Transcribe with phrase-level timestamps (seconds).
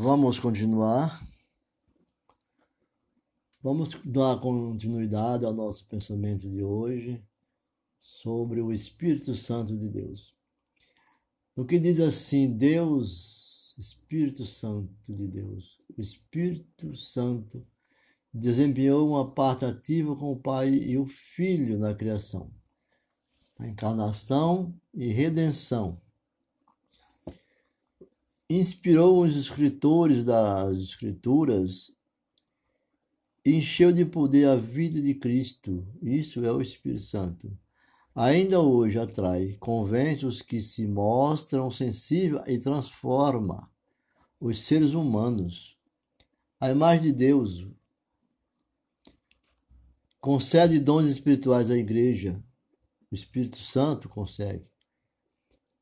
[0.00, 1.26] Vamos continuar.
[3.60, 7.20] Vamos dar continuidade ao nosso pensamento de hoje
[7.98, 10.36] sobre o Espírito Santo de Deus.
[11.56, 17.66] O que diz assim, Deus, Espírito Santo de Deus, o Espírito Santo
[18.32, 22.52] desempenhou uma parte ativa com o Pai e o Filho na criação,
[23.58, 26.00] na encarnação e redenção
[28.48, 31.92] inspirou os escritores das Escrituras,
[33.44, 35.86] encheu de poder a vida de Cristo.
[36.00, 37.58] Isso é o Espírito Santo.
[38.14, 43.70] Ainda hoje atrai, convence os que se mostram sensíveis e transforma
[44.40, 45.76] os seres humanos.
[46.60, 47.66] A imagem de Deus
[50.20, 52.42] concede dons espirituais à igreja.
[53.10, 54.70] O Espírito Santo consegue.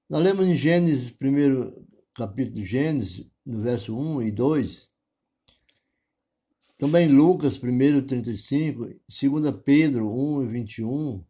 [0.08, 1.86] Nós lemos em Gênesis, primeiro
[2.16, 4.88] capítulo de Gênesis, no verso 1 e 2.
[6.78, 11.24] Também Lucas 1, 35, 2 Pedro 1 e 21,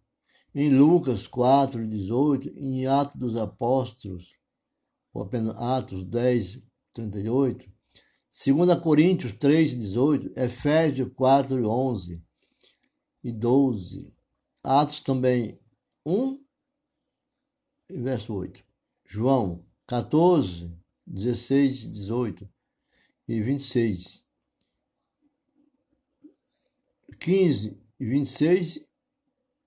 [0.55, 4.37] em Lucas 4, 18, em Atos dos Apóstolos,
[5.13, 6.63] ou apenas Atos 10,
[6.95, 7.69] 38,
[8.47, 12.25] 2 Coríntios 3, 18, Efésios 4, 11
[13.25, 14.15] e 12,
[14.63, 15.59] Atos também
[16.05, 16.41] 1,
[17.91, 18.65] verso 8,
[19.05, 22.49] João 14, 16, 18
[23.29, 24.25] e 26.
[27.21, 28.89] 15 e 26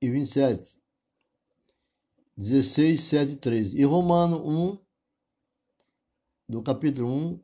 [0.01, 0.77] e 27.
[2.35, 3.77] 16, 7 e 13.
[3.77, 4.79] E Romano 1,
[6.49, 7.43] do capítulo 1,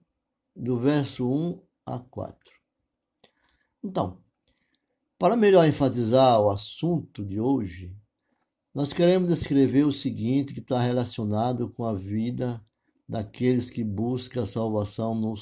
[0.56, 2.38] do verso 1 a 4.
[3.84, 4.22] Então,
[5.18, 7.96] para melhor enfatizar o assunto de hoje,
[8.76, 12.62] nós queremos descrever o seguinte que está relacionado com a vida
[13.08, 15.34] daqueles que buscam a salvação no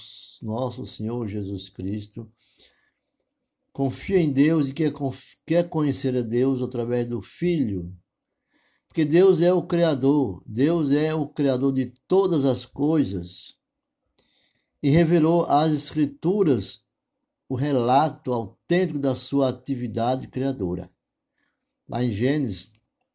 [0.44, 2.32] nosso Senhor Jesus Cristo.
[3.72, 4.94] Confia em Deus e quer,
[5.48, 7.92] quer conhecer a Deus através do Filho.
[8.88, 13.58] Porque Deus é o Criador, Deus é o Criador de todas as coisas.
[14.84, 16.84] E revelou às Escrituras
[17.50, 20.88] o relato autêntico da sua atividade criadora.
[21.90, 22.72] Lá em Gênesis,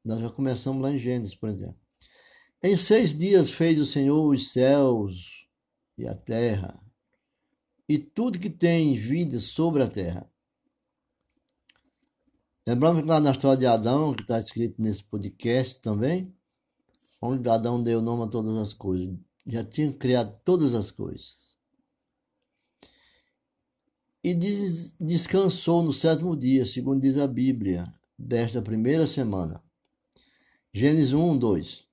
[0.09, 1.77] nós já começamos lá em Gênesis, por exemplo.
[2.63, 5.47] Em seis dias fez o Senhor os céus
[5.99, 6.83] e a terra,
[7.87, 10.27] e tudo que tem vida sobre a terra.
[12.67, 16.35] Lembramos que lá na história de Adão, que está escrito nesse podcast também,
[17.21, 19.15] onde Adão deu nome a todas as coisas,
[19.47, 21.37] já tinha criado todas as coisas.
[24.25, 24.35] E
[24.99, 29.68] descansou no sétimo dia, segundo diz a Bíblia, desta primeira semana.
[30.73, 31.89] Gênesis 1, 2.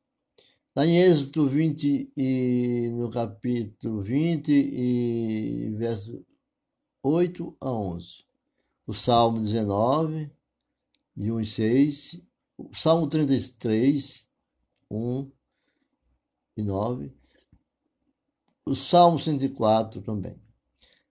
[0.75, 6.25] Lá em Êxodo 20, e, no capítulo 20, e verso
[7.01, 8.25] 8 a 11.
[8.85, 10.29] O Salmo 19,
[11.15, 12.21] de 1 e 6.
[12.57, 14.27] O Salmo 33,
[14.91, 15.31] 1
[16.57, 17.13] e 9.
[18.65, 20.35] O Salmo 104 também.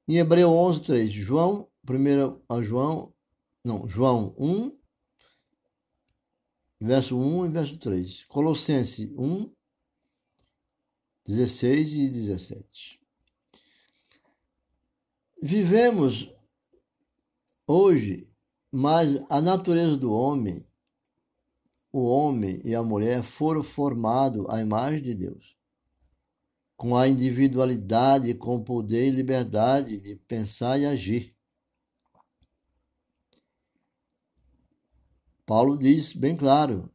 [0.07, 1.13] Em Hebreu 11, 3.
[1.13, 3.15] João, primeiro a João,
[3.65, 4.77] não, João 1,
[6.85, 8.25] verso 1 e verso 3.
[8.27, 9.51] Colossenses 1,
[11.27, 13.01] 16 e 17.
[15.43, 16.31] Vivemos
[17.67, 18.29] hoje,
[18.71, 20.67] mas a natureza do homem,
[21.91, 25.57] o homem e a mulher foram formados à imagem de Deus,
[26.77, 31.34] com a individualidade, com o poder e liberdade de pensar e agir.
[35.47, 36.91] Paulo diz bem claro: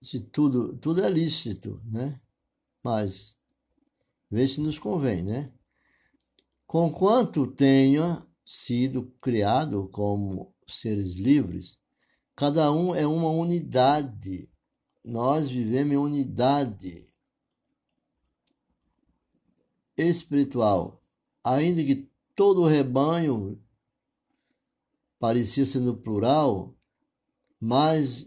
[0.00, 2.20] se tudo, tudo é lícito, né?
[2.82, 3.36] Mas
[4.30, 5.52] vê se nos convém, né?
[6.66, 11.78] Conquanto tenha sido criado como seres livres,
[12.34, 14.48] cada um é uma unidade.
[15.04, 17.04] Nós vivemos em unidade
[19.96, 21.02] espiritual,
[21.44, 23.60] ainda que todo o rebanho
[25.20, 26.74] parecia ser no plural,
[27.60, 28.26] mas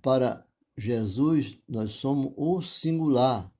[0.00, 0.44] para
[0.76, 3.52] Jesus nós somos o singular.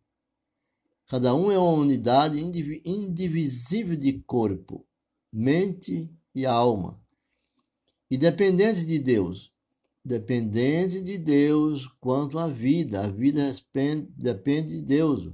[1.07, 2.39] Cada um é uma unidade
[2.85, 4.85] indivisível de corpo,
[5.31, 6.99] mente e alma.
[8.11, 9.53] E dependente de Deus.
[10.03, 13.05] Dependente de Deus quanto à vida.
[13.05, 13.55] A vida
[14.17, 15.31] depende de Deus.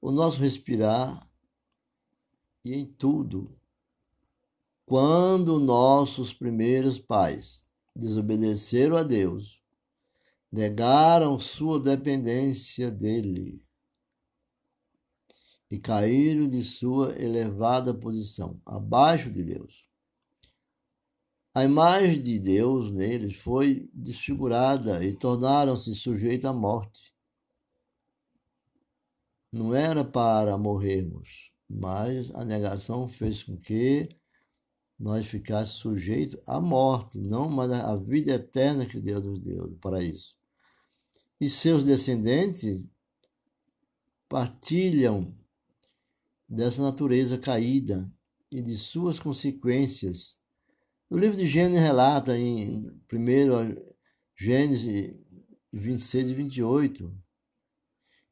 [0.00, 1.26] O nosso respirar
[2.62, 3.58] e em tudo
[4.86, 7.66] quando nossos primeiros pais
[7.96, 9.62] desobedeceram a Deus,
[10.52, 13.64] negaram sua dependência dele
[15.70, 19.88] e caíram de sua elevada posição, abaixo de Deus.
[21.54, 27.14] A imagem de Deus neles foi desfigurada e tornaram-se sujeitos à morte.
[29.50, 34.08] Não era para morrermos, mas a negação fez com que
[34.98, 39.76] nós ficássemos sujeitos à morte, não mas à vida eterna que Deus nos deu do
[39.76, 40.34] paraíso.
[41.40, 42.86] E seus descendentes
[44.28, 45.36] partilham
[46.48, 48.10] dessa natureza caída
[48.50, 50.38] e de suas consequências.
[51.10, 53.94] O livro de Gênesis relata em 1
[54.36, 55.14] Gênesis
[55.72, 57.18] 26 e 28,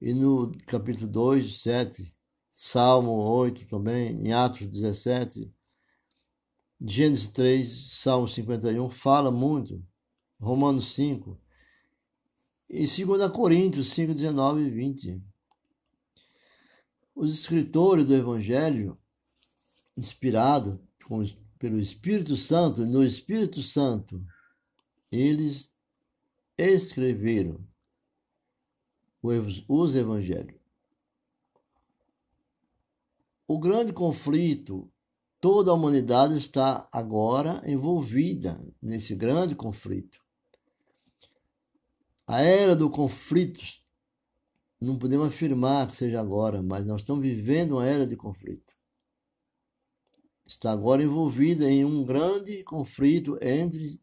[0.01, 2.13] e no capítulo 2, 7,
[2.51, 5.53] Salmo 8 também, em Atos 17,
[6.85, 9.81] Gênesis 3, Salmo 51, fala muito,
[10.41, 11.41] Romanos 5,
[12.69, 15.23] e 2 Coríntios 5, 19 e 20.
[17.15, 18.99] Os escritores do Evangelho,
[19.97, 20.77] inspirados
[21.57, 24.21] pelo Espírito Santo, no Espírito Santo,
[25.11, 25.73] eles
[26.59, 27.65] escreveram
[29.23, 30.61] os evangelhos.
[33.47, 34.92] O grande conflito,
[35.43, 40.21] toda a humanidade está agora envolvida nesse grande conflito.
[42.25, 43.61] A era do conflito,
[44.81, 48.73] não podemos afirmar que seja agora, mas nós estamos vivendo uma era de conflito.
[50.47, 54.01] Está agora envolvida em um grande conflito entre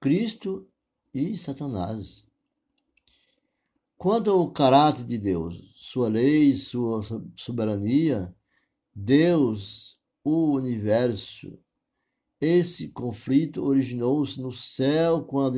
[0.00, 0.68] Cristo
[1.14, 2.26] e Satanás.
[3.96, 7.00] Quanto ao caráter de Deus, sua lei, sua
[7.36, 8.34] soberania,
[8.92, 9.95] Deus,
[10.28, 11.56] o universo,
[12.40, 15.56] esse conflito originou-se no céu quando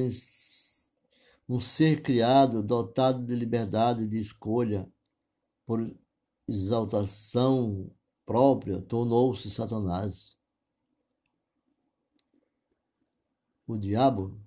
[1.48, 4.86] um ser criado, dotado de liberdade de escolha,
[5.64, 5.90] por
[6.46, 7.90] exaltação
[8.26, 10.36] própria, tornou-se Satanás.
[13.66, 14.38] O diabo,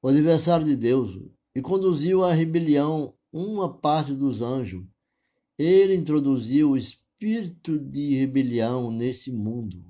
[0.00, 1.20] o adversário de Deus,
[1.54, 4.82] e conduziu à rebelião uma parte dos anjos.
[5.58, 9.84] Ele introduziu o espírito de rebelião nesse mundo.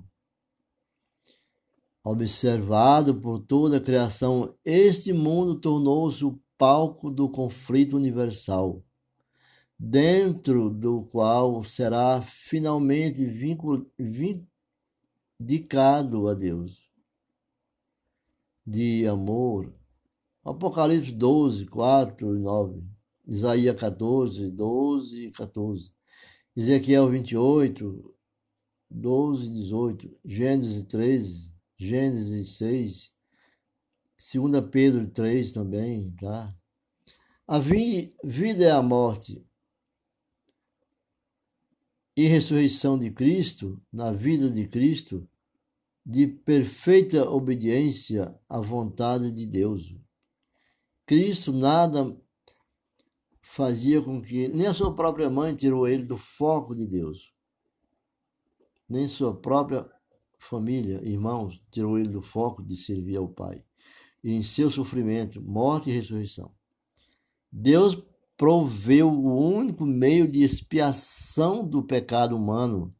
[2.03, 8.83] Observado por toda a criação, este mundo tornou-se o palco do conflito universal,
[9.77, 13.25] dentro do qual será finalmente
[15.39, 16.89] vindicado a Deus.
[18.65, 19.73] De amor,
[20.43, 22.83] Apocalipse 12, 4 e 9.
[23.27, 25.94] Isaías 14, 12 e 14.
[26.55, 28.15] Ezequiel 28,
[28.89, 30.19] 12 e 18.
[30.23, 33.13] Gênesis 13, Gênesis 6.
[34.33, 36.55] 2 Pedro 3 também, tá?
[37.47, 39.45] A vida é a morte
[42.17, 45.27] e ressurreição de Cristo, na vida de Cristo,
[46.05, 49.93] de perfeita obediência à vontade de Deus.
[51.05, 52.15] Cristo nada
[53.45, 57.31] fazia com que nem a sua própria mãe tirou ele do foco de Deus,
[58.89, 59.87] nem sua própria
[60.39, 63.63] família, irmãos, tirou ele do foco de servir ao Pai.
[64.23, 66.51] E em seu sofrimento, morte e ressurreição,
[67.51, 68.03] Deus
[68.35, 72.93] proveu o único meio de expiação do pecado humano,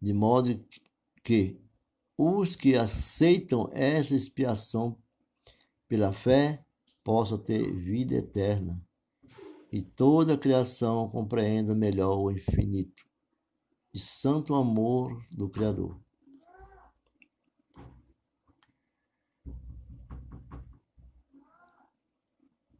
[0.00, 0.64] de modo
[1.24, 1.58] que
[2.16, 4.98] os que aceitam essa expiação
[5.88, 6.62] pela fé
[7.02, 8.86] possa ter vida eterna
[9.70, 13.04] e toda a criação compreenda melhor o infinito
[13.92, 16.00] e santo amor do Criador.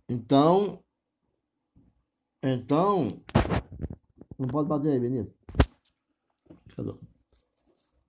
[0.08, 0.82] Então,
[2.42, 3.08] então,
[4.38, 5.34] não pode bater aí, Benito.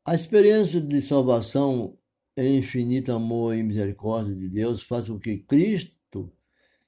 [0.06, 1.98] A experiência de salvação
[2.38, 6.32] em infinito amor e misericórdia de Deus faz com que Cristo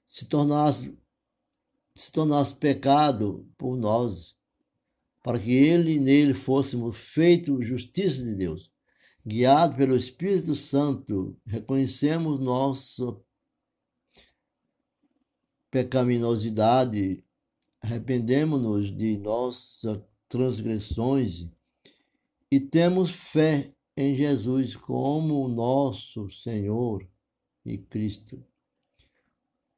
[0.08, 0.98] se tornasse,
[1.94, 4.36] se tornasse pecado por nós,
[5.24, 8.72] para que ele e nele fôssemos feitos justiça de Deus.
[9.26, 13.16] Guiado pelo Espírito Santo, reconhecemos nossa
[15.70, 17.24] pecaminosidade,
[17.82, 21.48] arrependemos-nos de nossas transgressões
[22.50, 27.08] e temos fé em Jesus como nosso Senhor
[27.64, 28.44] e Cristo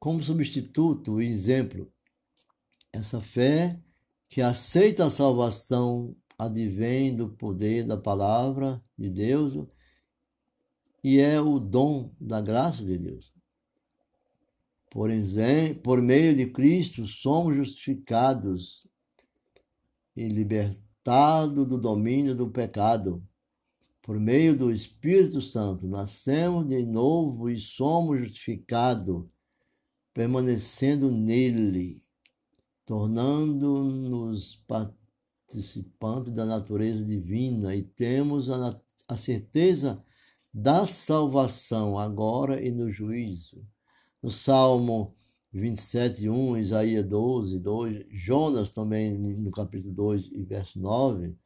[0.04, 1.90] como substituto e exemplo.
[2.94, 3.76] Essa fé
[4.28, 9.66] que aceita a salvação advém do poder da palavra de Deus
[11.02, 13.34] e é o dom da graça de Deus.
[14.92, 18.86] Por, exemplo, por meio de Cristo somos justificados
[20.14, 23.20] e libertado do domínio do pecado.
[24.02, 29.26] Por meio do Espírito Santo, nascemos de novo e somos justificados,
[30.12, 32.03] permanecendo nele,
[32.84, 40.02] tornando-nos participantes da natureza divina e temos a, a certeza
[40.52, 43.66] da salvação agora e no juízo.
[44.22, 45.16] No Salmo
[45.52, 51.36] 27, 1, Isaías 12, 2, Jonas também no capítulo 2 e verso 9.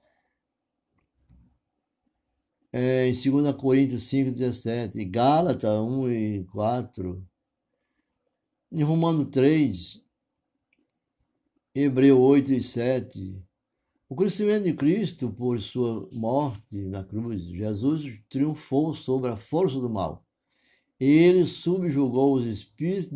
[2.73, 7.26] É, em 2 Coríntios 5, 17, Gálatas 1 e 4,
[8.73, 10.02] em Romano 3,
[11.75, 13.44] Hebreu 8 e 7,
[14.08, 19.90] o crescimento de Cristo por sua morte na cruz, Jesus triunfou sobre a força do
[19.90, 20.25] mal.
[20.98, 23.10] Ele subjugou os espíritos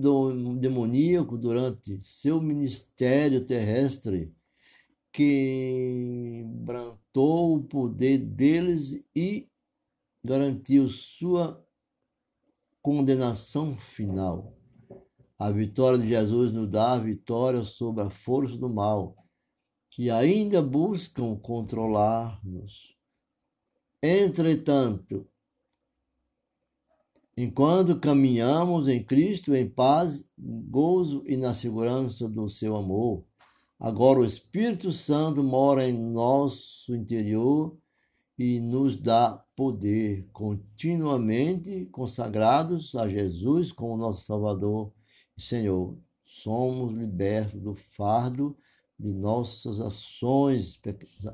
[0.60, 4.32] demoníacos durante seu ministério terrestre,
[5.10, 6.76] quebrantou
[7.56, 9.48] o poder deles e
[10.22, 11.66] garantiu sua
[12.82, 14.61] condenação final.
[15.42, 19.16] A vitória de Jesus nos dá a vitória sobre a força do mal,
[19.90, 22.96] que ainda buscam controlar-nos.
[24.00, 25.26] Entretanto,
[27.36, 33.24] enquanto caminhamos em Cristo em paz, gozo e na segurança do seu amor.
[33.80, 37.76] Agora o Espírito Santo mora em nosso interior
[38.38, 44.92] e nos dá poder, continuamente consagrados a Jesus como nosso Salvador
[45.42, 45.96] Senhor.
[46.24, 48.56] Somos libertos do fardo
[48.98, 50.80] de nossas ações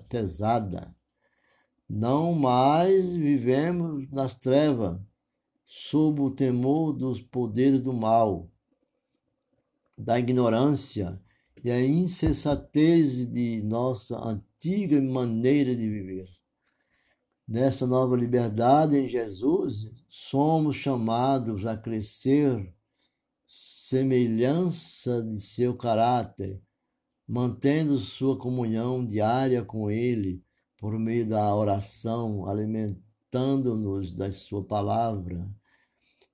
[0.08, 0.88] pesadas.
[1.88, 5.00] Não mais vivemos nas trevas,
[5.64, 8.50] sob o temor dos poderes do mal,
[9.96, 11.20] da ignorância
[11.62, 16.28] e a insensatez de nossa antiga maneira de viver.
[17.46, 22.74] Nessa nova liberdade em Jesus, somos chamados a crescer
[23.88, 26.61] semelhança de seu caráter,
[27.26, 30.45] mantendo sua comunhão diária com Ele
[30.76, 35.50] por meio da oração, alimentando-nos da Sua palavra,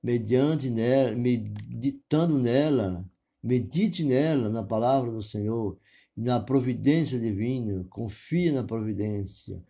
[0.03, 3.09] mediante nela, meditando nela,
[3.41, 5.79] medite nela, na palavra do Senhor,
[6.17, 9.63] na providência divina, confie na providência,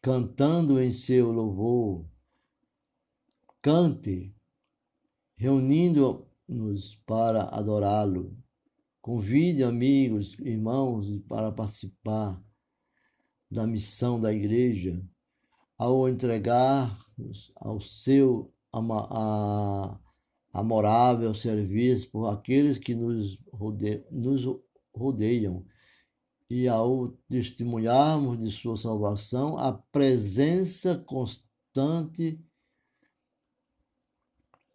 [0.00, 2.04] cantando em seu louvor.
[3.60, 4.32] Cante,
[6.50, 8.36] reunindo-nos para adorá-lo.
[9.00, 12.42] Convide amigos, irmãos para participar
[13.50, 15.02] da missão da igreja,
[15.78, 18.52] ao entregar-nos ao seu
[20.52, 24.44] amorável serviço por aqueles que nos, rode, nos
[24.94, 25.64] rodeiam
[26.48, 32.38] e ao testemunharmos de sua salvação, a presença constante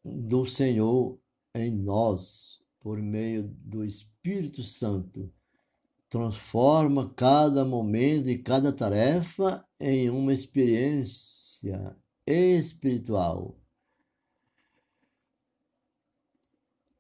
[0.04, 1.20] do Senhor
[1.56, 5.34] em nós, por meio do Espírito Santo,
[6.10, 11.98] transforma cada momento e cada tarefa em uma experiência
[12.28, 13.60] espiritual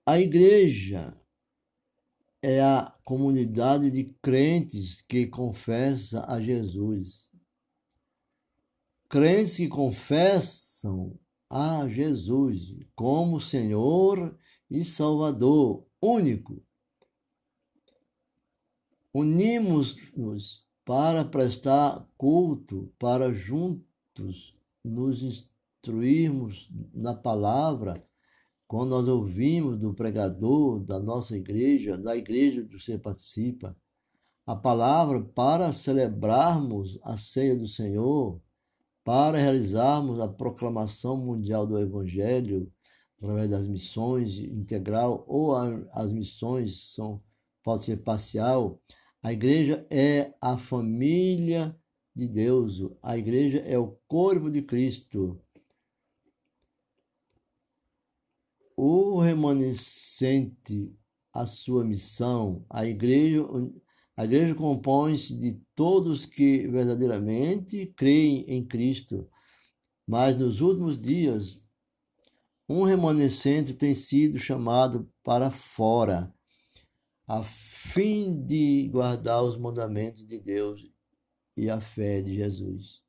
[0.07, 1.19] A igreja
[2.39, 7.27] é a comunidade de crentes que confessa a Jesus.
[9.09, 11.19] Crentes que confessam
[11.49, 14.37] a Jesus como Senhor
[14.69, 16.61] e Salvador único.
[19.13, 28.05] Unimos-nos para prestar culto, para juntos nos instruirmos na palavra
[28.67, 33.77] quando nós ouvimos do pregador da nossa igreja, da igreja que você participa,
[34.45, 38.41] a palavra para celebrarmos a ceia do Senhor,
[39.03, 42.71] para realizarmos a proclamação mundial do Evangelho,
[43.17, 45.55] através das missões integral ou
[45.91, 47.17] as missões são
[47.63, 48.79] pode ser parcial.
[49.23, 51.75] A igreja é a família
[52.15, 55.41] de Deus, a igreja é o corpo de Cristo.
[58.75, 60.93] o remanescente
[61.33, 63.45] a sua missão, a igreja,
[64.15, 69.29] a igreja compõe-se de todos que verdadeiramente creem em Cristo,
[70.07, 71.61] mas nos últimos dias
[72.67, 76.33] um remanescente tem sido chamado para fora,
[77.27, 80.89] a fim de guardar os mandamentos de Deus
[81.55, 83.01] e a fé de Jesus.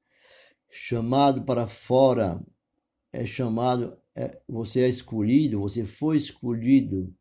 [0.71, 2.43] Chamado para fora
[3.13, 7.15] é chamado é, você é escolhido, você foi escolhido,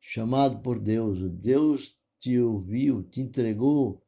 [0.00, 1.18] chamado por Deus.
[1.30, 4.02] Deus te ouviu, te entregou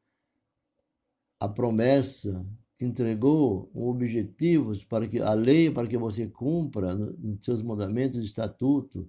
[1.40, 7.62] a promessa, te entregou objetivos para que a lei para que você cumpra nos seus
[7.62, 9.06] mandamentos e estatutos,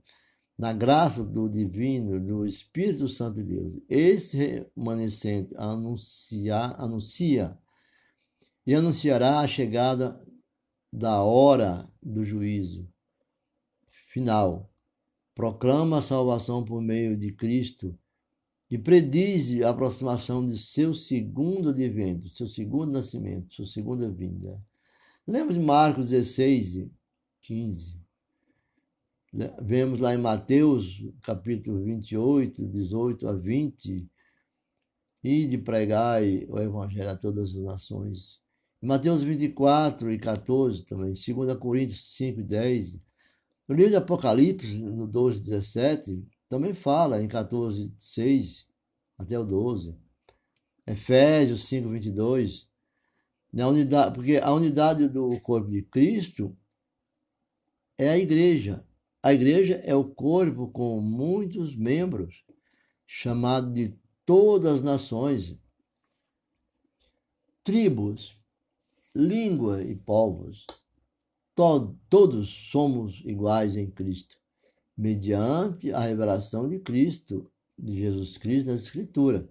[0.58, 3.82] na graça do divino, do Espírito Santo de Deus.
[3.90, 7.58] Esse remanescente anuncia, anuncia
[8.66, 10.22] e anunciará a chegada
[10.92, 12.88] da hora do juízo
[14.16, 14.72] final.
[15.34, 17.98] Proclama a salvação por meio de Cristo
[18.76, 24.62] e prediz a aproximação de seu segundo advento, seu segundo nascimento, sua segunda vinda.
[25.26, 26.92] Lembra de Marcos 16,
[27.42, 27.98] 15.
[29.62, 34.10] Vemos lá em Mateus, capítulo 28, 18 a 20,
[35.24, 38.42] e de pregar o evangelho a todas as nações.
[38.82, 43.00] Mateus 24 e 14 também, 2 Coríntios 5 e 10.
[43.70, 48.68] No livro de Apocalipse, no 12 17, também fala em 14, 6
[49.18, 49.96] até o 12.
[50.88, 52.70] Efésios 5, 22.
[53.52, 56.56] Na unidade, porque a unidade do corpo de Cristo
[57.98, 58.86] é a igreja.
[59.24, 62.44] A igreja é o corpo com muitos membros,
[63.08, 65.58] chamado de todas as nações,
[67.64, 68.38] tribos,
[69.16, 70.68] língua e povos.
[72.10, 74.38] todos somos iguais em Cristo,
[74.98, 79.50] mediante a revelação de Cristo, de Jesus Cristo na Escritura.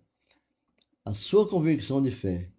[1.05, 2.51] A sua convicção de fé,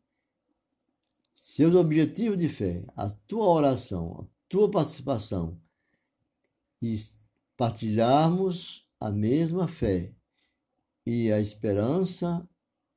[1.34, 5.60] seus objetivos de fé, a tua oração, a tua participação
[6.82, 6.96] e
[7.58, 10.14] partilharmos a mesma fé
[11.06, 12.48] e a esperança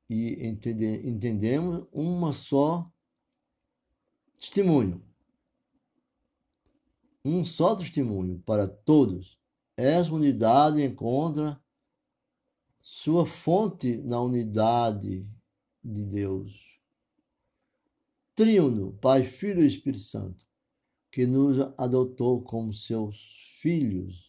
[0.08, 2.90] e entender, entendemos uma só
[4.38, 5.02] testemunho.
[7.24, 9.37] Um só testemunho para todos.
[9.78, 11.62] Essa unidade encontra
[12.80, 15.24] sua fonte na unidade
[15.84, 16.80] de Deus.
[18.34, 20.44] Tríuno, Pai, Filho e Espírito Santo,
[21.12, 24.20] que nos adotou como seus filhos.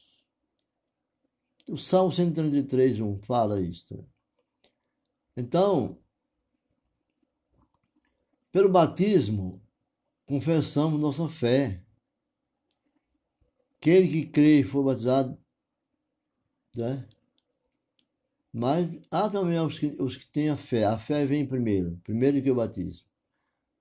[1.67, 4.07] O Salmo 133, 1 fala isso.
[5.35, 5.97] Então,
[8.51, 9.59] pelo batismo,
[10.27, 11.83] confessamos nossa fé.
[13.77, 15.38] Aquele que crê e for batizado,
[16.75, 17.05] né?
[18.51, 20.85] Mas há também os que, os que têm a fé.
[20.85, 23.07] A fé vem primeiro, primeiro que o batismo.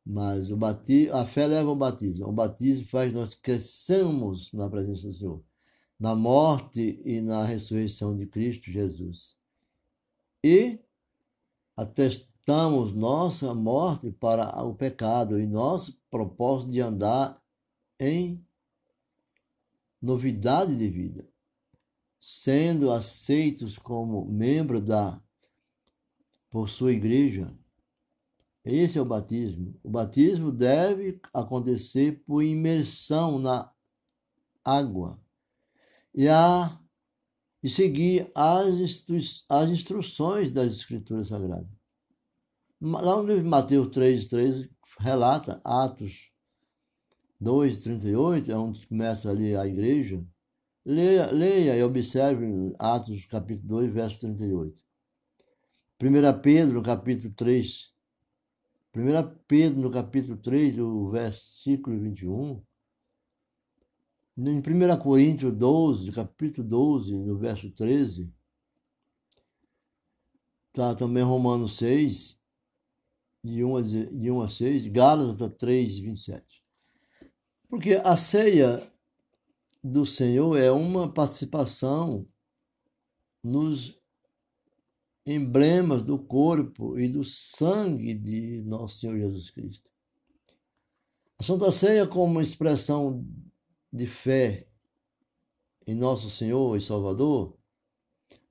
[0.05, 2.27] Mas o batismo, a fé leva ao batismo.
[2.27, 5.42] O batismo faz que nós cresçamos na presença do Senhor,
[5.98, 9.37] na morte e na ressurreição de Cristo Jesus.
[10.44, 10.79] E
[11.77, 17.38] atestamos Estamos nossa morte para o pecado e nosso propósito de andar
[18.01, 18.42] em
[20.01, 21.29] novidade de vida,
[22.20, 25.22] sendo aceitos como membro da
[26.50, 27.57] por sua igreja.
[28.64, 29.78] Esse é o batismo.
[29.83, 33.72] O batismo deve acontecer por imersão na
[34.64, 35.20] água
[36.14, 36.78] e a
[37.62, 41.68] e seguir as, instru as instruções das Escrituras Sagradas.
[42.81, 44.68] Lá no livro de Mateus 3, 3,
[45.00, 46.31] relata Atos
[47.40, 50.24] 2, 38, é onde começa ali a igreja.
[50.85, 52.47] Leia, leia e observe
[52.79, 54.81] Atos capítulo 2, verso 38.
[56.01, 57.93] 1 Pedro, capítulo 3,
[58.95, 62.62] 1 Pedro, no capítulo 3, o versículo 21.
[64.38, 68.33] Em 1 Coríntios 12, capítulo 12, no verso 13.
[70.73, 72.38] Tá também Romanos 6,
[73.43, 76.62] de 1 a, de 1 a 6, Gálatas 3, 27.
[77.69, 78.91] Porque a ceia
[79.83, 82.27] do Senhor é uma participação
[83.43, 83.99] nos
[85.25, 89.93] emblemas do corpo e do sangue de nosso Senhor Jesus Cristo.
[91.38, 93.25] A Santa Ceia, como expressão
[93.93, 94.69] de fé
[95.87, 97.57] em nosso Senhor e Salvador,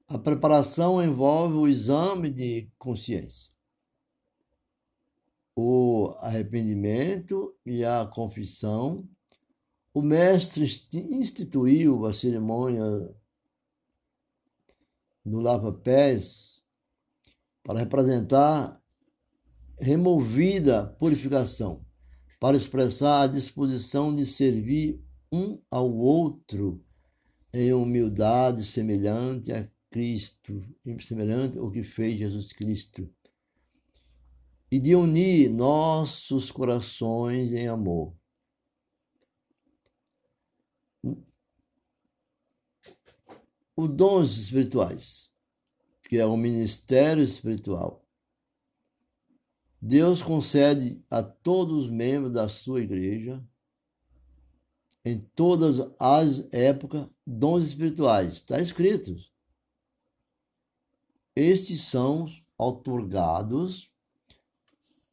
[0.08, 3.52] a preparação envolve o exame de consciência
[5.60, 9.10] o arrependimento e a confissão,
[9.94, 12.84] o mestre instituiu a cerimônia
[15.26, 16.62] do lava-pés
[17.64, 18.82] para representar
[19.80, 21.86] removida purificação,
[22.40, 26.84] para expressar a disposição de servir um ao outro
[27.54, 30.62] em humildade semelhante a Cristo,
[31.02, 33.10] semelhante ao que fez Jesus Cristo
[34.72, 38.14] e de unir nossos corações em amor.
[43.76, 45.32] Os dons espirituais,
[46.10, 48.08] que é o ministério espiritual
[49.82, 53.44] Deus concede a todos os membros da sua igreja,
[55.06, 58.36] em todas as épocas, dons espirituais.
[58.36, 59.16] Está escrito.
[61.36, 62.26] Estes são
[62.58, 63.90] otorgados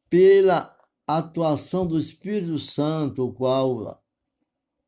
[0.09, 0.75] pela
[1.07, 4.03] atuação do Espírito Santo, o qual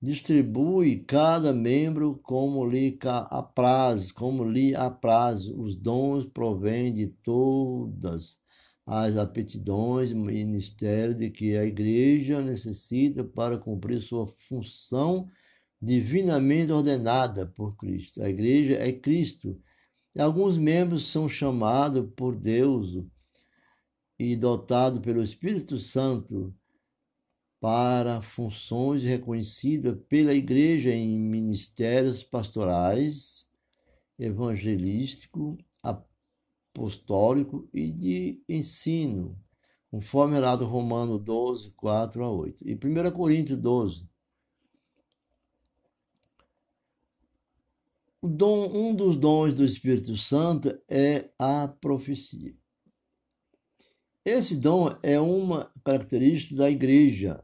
[0.02, 2.98] distribui cada membro como lhe
[3.30, 5.48] apraz, como lhe apraz.
[5.48, 8.38] Os dons provêm de todas
[8.86, 15.28] as aptidões e ministério de que a igreja necessita para cumprir sua função
[15.82, 18.22] divinamente ordenada por Cristo.
[18.24, 19.60] A igreja é Cristo.
[20.16, 22.98] E alguns membros são chamados por Deus
[24.18, 26.54] e dotados pelo Espírito Santo
[27.60, 33.48] para funções reconhecidas pela igreja em ministérios pastorais,
[34.18, 39.38] evangelístico, apostólico e de ensino,
[39.90, 42.68] conforme lá do Romano 12, 4 a 8.
[42.68, 44.08] E 1 Coríntios 12.
[48.22, 52.56] O dom, um dos dons do Espírito Santo é a profecia.
[54.26, 57.44] Esse dom é uma característica da igreja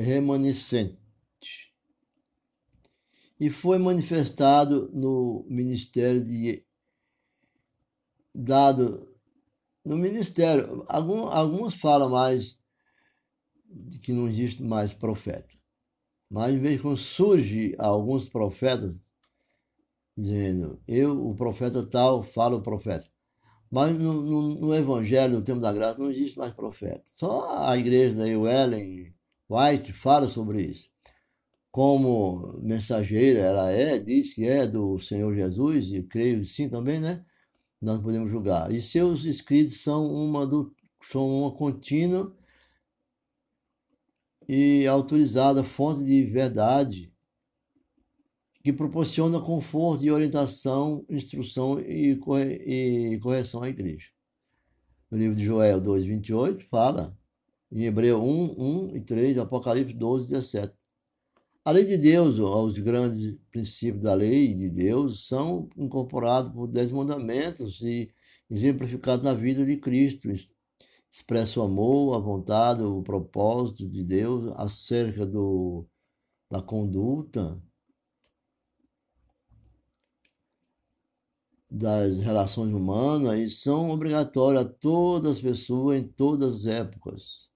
[0.00, 1.00] remanescente
[3.40, 6.62] e foi manifestado no ministério de
[8.34, 9.08] dado
[9.82, 10.84] no ministério.
[10.86, 12.58] Algum, alguns falam mais
[13.64, 15.58] de que não existe mais profeta.
[16.28, 19.00] Mas, de quando surge alguns profetas
[20.16, 23.08] dizendo, eu, o profeta tal, falo o profeta.
[23.70, 27.02] Mas no, no, no, Evangelho, no tempo da graça, não existe mais profeta.
[27.14, 29.14] Só a igreja da Ellen
[29.50, 30.88] White fala sobre isso.
[31.70, 37.24] Como mensageira ela é, diz que é do Senhor Jesus, e creio sim também, né?
[37.80, 38.70] nós podemos julgar.
[38.72, 42.36] E seus escritos são uma, do, são uma contínua
[44.48, 47.12] e autorizada fonte de verdade
[48.62, 54.08] que proporciona conforto e orientação, instrução e, corre, correção à igreja.
[55.10, 57.18] No livro de Joel 2, 28, fala,
[57.72, 60.74] em Hebreu 1, 1 e 3, Apocalipse 12, 17.
[61.64, 66.90] A lei de Deus, os grandes princípios da lei de Deus, são incorporados por dez
[66.90, 68.12] mandamentos e
[68.50, 70.28] exemplificados na vida de Cristo.
[71.10, 75.86] Expressa o amor, a vontade, o propósito de Deus acerca do,
[76.50, 77.60] da conduta,
[81.70, 87.49] das relações humanas e são obrigatórias a todas as pessoas em todas as épocas.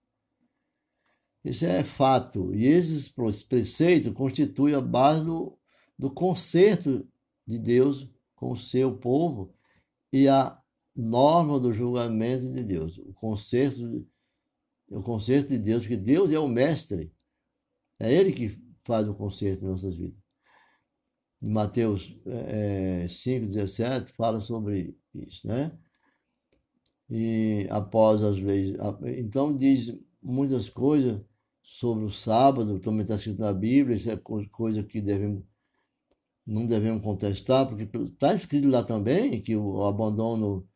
[1.45, 2.55] Isso é fato.
[2.55, 3.09] E esses
[3.43, 5.59] preceitos constituem a base do,
[5.99, 7.07] do conserto
[7.47, 9.55] de Deus com o seu povo
[10.11, 10.59] e a
[10.97, 12.97] norma do julgamento de Deus.
[12.99, 14.07] O conserto,
[14.89, 17.13] o conserto de Deus, porque Deus é o mestre.
[18.01, 20.25] É Ele que faz o conserto em nossas vidas.
[21.43, 25.79] Mateus é, 5,17 fala sobre isso, né?
[27.11, 28.77] E após as leis.
[29.19, 31.21] Então diz muitas coisas
[31.65, 35.43] sobre o sábado, também está escrito na Bíblia, isso é coisa que devemos,
[36.47, 40.69] não devemos contestar, porque está escrito lá também que o abandono,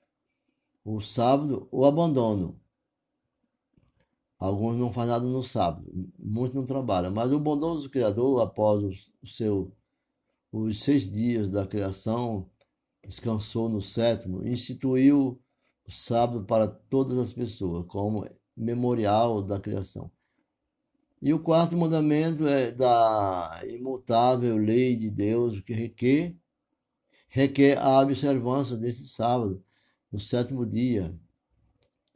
[0.82, 2.58] o sábado, o abandono.
[4.38, 9.26] Alguns não fazem nada no sábado, muitos não trabalham, mas o bondoso Criador, após o
[9.26, 9.76] seu,
[10.50, 12.48] os seis dias da criação,
[13.04, 15.38] descansou no sétimo, instituiu
[15.86, 18.24] o sábado para todas as pessoas, como
[18.56, 20.10] memorial da criação.
[21.20, 26.36] E o quarto mandamento é da imutável lei de Deus que requer,
[27.28, 29.64] requer a observância desse sábado,
[30.12, 31.18] no sétimo dia,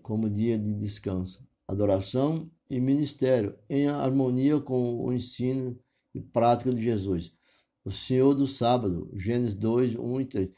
[0.02, 5.76] como dia de descanso, adoração e ministério, em harmonia com o ensino
[6.14, 7.32] e prática de Jesus.
[7.84, 10.50] O Senhor do sábado, Gênesis 2, 1 e 3.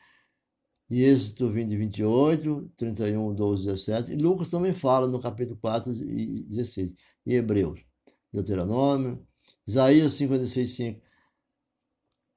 [0.91, 4.13] E Êxodo 20, 28, 31, 12, 17.
[4.13, 6.93] E Lucas também fala no capítulo 4 e 16.
[7.25, 7.94] E Hebreus.
[8.35, 9.25] Deuteronômio,
[9.65, 11.01] Isaías 56, 5.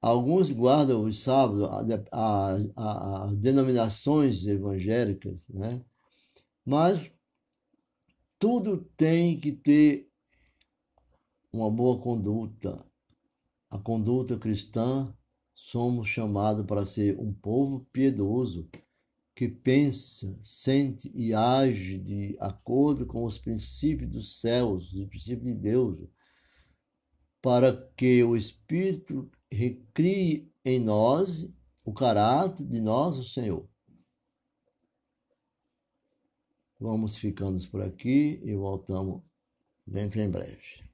[0.00, 1.68] Alguns guardam os sábados,
[2.12, 5.84] as denominações evangélicas, né?
[6.64, 7.10] mas
[8.38, 10.08] tudo tem que ter
[11.52, 12.86] uma boa conduta.
[13.68, 15.12] A conduta cristã,
[15.52, 18.70] somos chamados para ser um povo piedoso,
[19.38, 25.54] que pensa, sente e age de acordo com os princípios dos céus, os princípios de
[25.54, 26.08] Deus,
[27.40, 31.48] para que o Espírito recrie em nós
[31.84, 33.64] o caráter de nosso Senhor.
[36.80, 39.22] Vamos ficando por aqui e voltamos
[39.86, 40.87] dentro em breve.